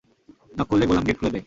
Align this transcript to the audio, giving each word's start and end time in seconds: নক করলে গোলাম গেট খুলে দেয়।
নক 0.57 0.67
করলে 0.69 0.85
গোলাম 0.89 1.03
গেট 1.07 1.17
খুলে 1.19 1.31
দেয়। 1.31 1.39